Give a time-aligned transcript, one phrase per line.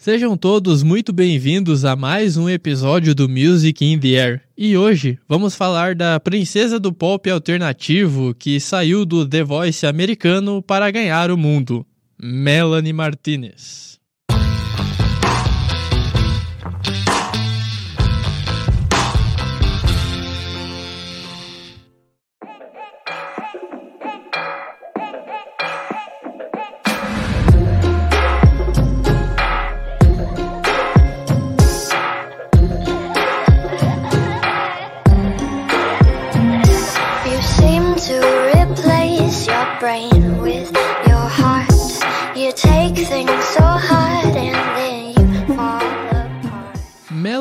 [0.00, 4.40] Sejam todos muito bem-vindos a mais um episódio do Music in the Air.
[4.56, 10.62] E hoje vamos falar da princesa do pop alternativo que saiu do The Voice americano
[10.62, 11.84] para ganhar o mundo,
[12.18, 13.99] Melanie Martinez.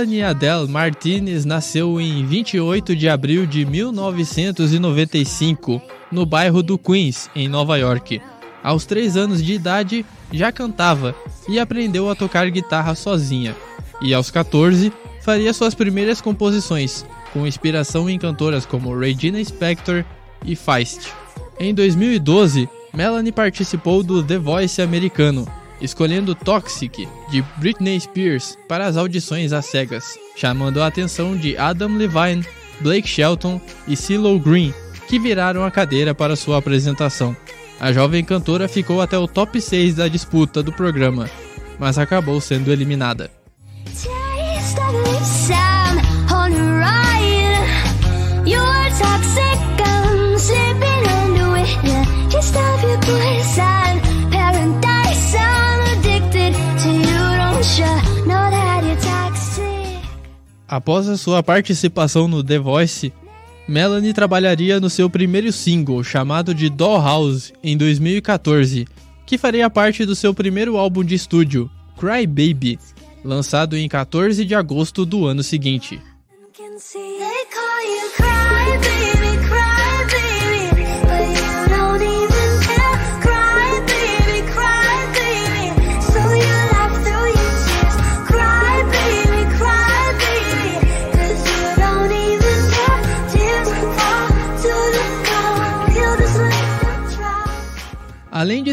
[0.00, 7.46] Melanie Adele Martinez nasceu em 28 de abril de 1995, no bairro do Queens, em
[7.48, 8.18] Nova York.
[8.62, 11.14] Aos 3 anos de idade, já cantava
[11.46, 13.54] e aprendeu a tocar guitarra sozinha.
[14.00, 14.90] E aos 14,
[15.20, 17.04] faria suas primeiras composições,
[17.34, 20.02] com inspiração em cantoras como Regina Spektor
[20.46, 21.12] e Feist.
[21.58, 25.46] Em 2012, Melanie participou do The Voice americano,
[25.80, 31.96] escolhendo Toxic, de Britney Spears, para as audições às cegas, chamando a atenção de Adam
[31.96, 32.44] Levine,
[32.80, 34.74] Blake Shelton e CeeLo Green,
[35.08, 37.36] que viraram a cadeira para sua apresentação.
[37.78, 41.30] A jovem cantora ficou até o top 6 da disputa do programa,
[41.78, 43.39] mas acabou sendo eliminada.
[60.70, 63.12] Após a sua participação no The Voice,
[63.66, 68.86] Melanie trabalharia no seu primeiro single, chamado de Dollhouse, em 2014,
[69.26, 72.78] que faria parte do seu primeiro álbum de estúdio, Cry Baby,
[73.24, 76.00] lançado em 14 de agosto do ano seguinte.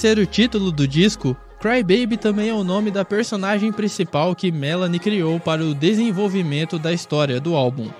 [0.00, 3.70] Além de ser o título do disco, Cry Baby também é o nome da personagem
[3.70, 7.90] principal que Melanie criou para o desenvolvimento da história do álbum,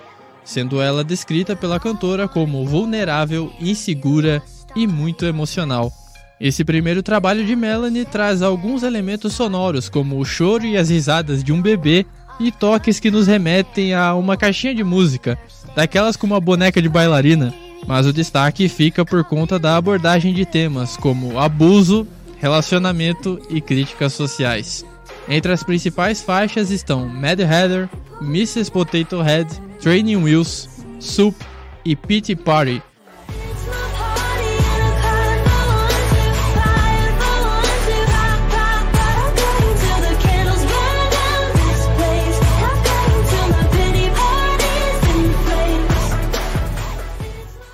[0.43, 4.41] sendo ela descrita pela cantora como vulnerável, insegura
[4.75, 5.93] e muito emocional.
[6.39, 11.43] Esse primeiro trabalho de Melanie traz alguns elementos sonoros, como o choro e as risadas
[11.43, 12.03] de um bebê,
[12.39, 15.37] e toques que nos remetem a uma caixinha de música,
[15.75, 17.53] daquelas com uma boneca de bailarina
[17.87, 22.07] mas o destaque fica por conta da abordagem de temas como abuso,
[22.39, 24.85] relacionamento e críticas sociais.
[25.27, 27.89] Entre as principais faixas estão Mad Hatter,
[28.21, 28.71] Mrs.
[28.71, 29.49] Potato Head,
[29.79, 30.69] Training Wheels,
[30.99, 31.35] Soup
[31.83, 32.81] e Pity Party,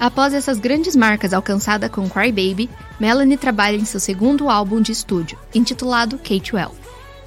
[0.07, 4.93] Após essas grandes marcas alcançadas com Cry Baby, Melanie trabalha em seu segundo álbum de
[4.93, 6.71] estúdio, intitulado K-12.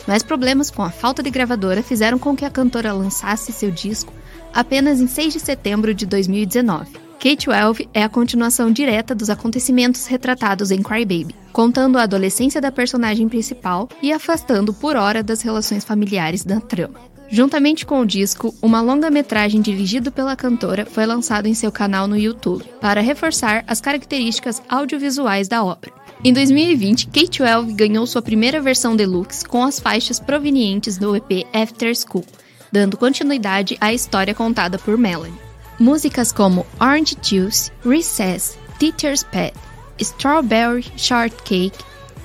[0.07, 4.15] Mas problemas com a falta de gravadora fizeram com que a cantora lançasse seu disco
[4.51, 6.97] apenas em 6 de setembro de 2019.
[7.19, 12.73] K-12 é a continuação direta dos acontecimentos retratados em Cry Baby, contando a adolescência da
[12.73, 16.99] personagem principal e afastando por hora das relações familiares da trama.
[17.33, 22.17] Juntamente com o disco, uma longa-metragem dirigida pela cantora foi lançado em seu canal no
[22.17, 25.93] YouTube, para reforçar as características audiovisuais da obra.
[26.25, 31.95] Em 2020, K-12 ganhou sua primeira versão deluxe com as faixas provenientes do EP After
[31.95, 32.27] School,
[32.73, 35.39] dando continuidade à história contada por Melanie.
[35.79, 39.55] Músicas como Orange Juice, Recess, Teacher's Pet,
[40.01, 41.79] Strawberry Shortcake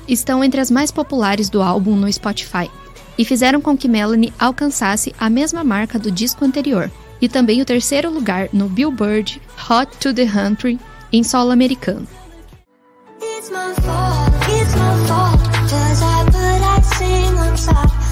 [0.08, 2.70] estão entre as mais populares do álbum no Spotify,
[3.18, 6.92] e fizeram com que Melanie alcançasse a mesma marca do disco anterior,
[7.22, 10.80] e também o terceiro lugar no Billboard Hot to the Country
[11.12, 12.08] em solo americano.
[17.68, 18.05] Por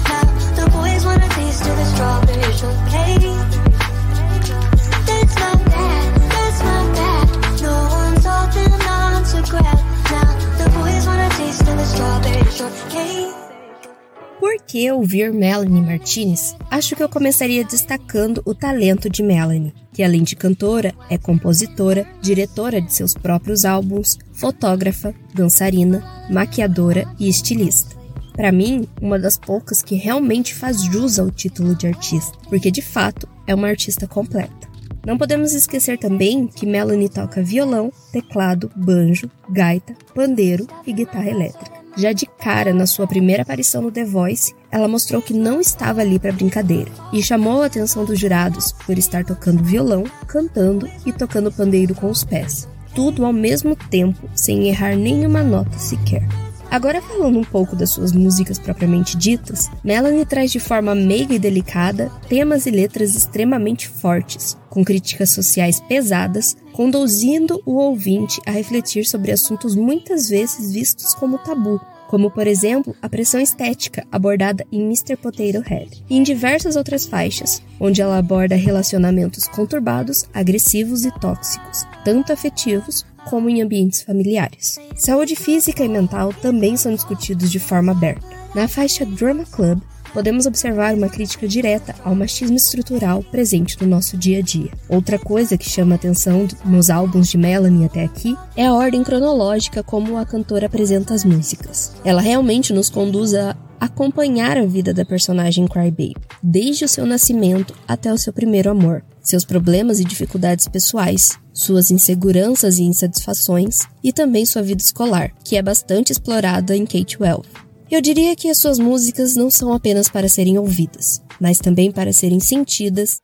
[14.74, 16.56] que ouvir Melanie Martinez?
[16.68, 22.04] Acho que eu começaria destacando o talento de Melanie, que além de cantora, é compositora,
[22.20, 27.94] diretora de seus próprios álbuns, fotógrafa, dançarina, maquiadora e estilista.
[28.32, 32.82] para mim, uma das poucas que realmente faz jus ao título de artista, porque de
[32.82, 34.68] fato é uma artista completa.
[35.06, 41.83] Não podemos esquecer também que Melanie toca violão, teclado, banjo, gaita, pandeiro e guitarra elétrica.
[41.96, 46.00] Já de cara, na sua primeira aparição no The Voice, ela mostrou que não estava
[46.00, 51.12] ali para brincadeira e chamou a atenção dos jurados por estar tocando violão, cantando e
[51.12, 52.68] tocando pandeiro com os pés.
[52.94, 56.26] Tudo ao mesmo tempo, sem errar nenhuma nota sequer.
[56.74, 61.38] Agora falando um pouco das suas músicas propriamente ditas, Melanie traz de forma meiga e
[61.38, 69.06] delicada temas e letras extremamente fortes, com críticas sociais pesadas, conduzindo o ouvinte a refletir
[69.06, 71.80] sobre assuntos muitas vezes vistos como tabu,
[72.14, 75.16] como por exemplo a pressão estética abordada em Mr.
[75.16, 81.84] Potato Head, e em diversas outras faixas, onde ela aborda relacionamentos conturbados, agressivos e tóxicos,
[82.04, 84.78] tanto afetivos como em ambientes familiares.
[84.94, 88.24] Saúde física e mental também são discutidos de forma aberta.
[88.54, 89.80] Na faixa Drama Club,
[90.14, 94.70] podemos observar uma crítica direta ao machismo estrutural presente no nosso dia a dia.
[94.88, 99.82] Outra coisa que chama atenção nos álbuns de Melanie até aqui é a ordem cronológica
[99.82, 101.96] como a cantora apresenta as músicas.
[102.04, 107.74] Ela realmente nos conduz a acompanhar a vida da personagem Crybaby, desde o seu nascimento
[107.86, 114.12] até o seu primeiro amor, seus problemas e dificuldades pessoais, suas inseguranças e insatisfações e
[114.12, 117.46] também sua vida escolar, que é bastante explorada em Kate Wells.
[117.90, 122.12] Eu diria que as suas músicas não são apenas para serem ouvidas, mas também para
[122.12, 123.22] serem sentidas.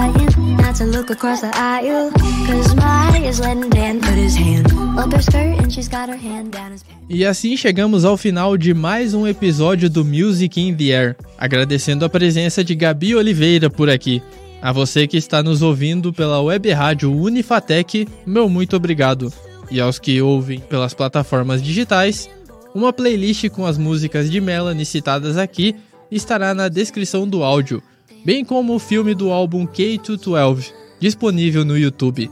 [0.00, 0.37] I'm
[0.78, 2.10] to look across the aisle.
[2.46, 4.66] Cause my is letting Dan put his hand
[4.96, 7.04] up her skirt and she's got her hand down his pants.
[7.08, 12.04] E assim chegamos ao final de mais um episódio do Music in the Air, agradecendo
[12.04, 14.22] a presença de Gabi Oliveira por aqui.
[14.62, 19.32] A você que está nos ouvindo pela web rádio Unifatec, meu muito obrigado.
[19.70, 22.30] E aos que ouvem pelas plataformas digitais,
[22.74, 25.74] uma playlist com as músicas de Melanie citadas aqui
[26.10, 27.82] estará na descrição do áudio,
[28.24, 32.30] bem como o filme do álbum K212, disponível no YouTube.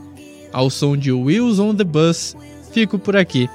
[0.51, 2.35] Ao som de Wheels on the Bus,
[2.71, 3.49] fico por aqui.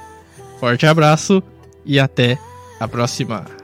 [0.59, 1.41] Forte abraço
[1.85, 2.37] e até
[2.79, 3.62] a próxima.